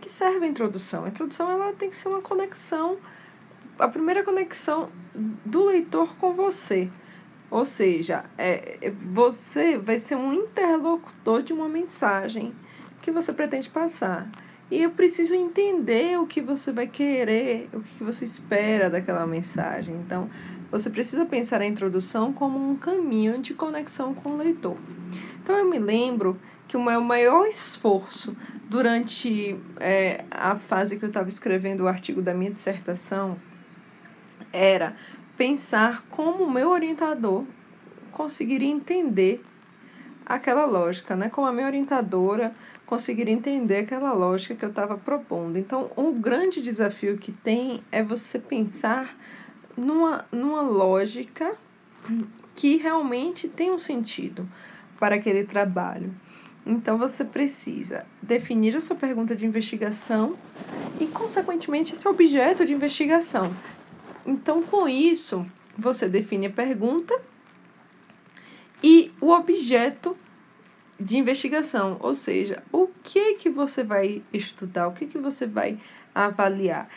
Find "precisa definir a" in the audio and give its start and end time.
57.24-58.80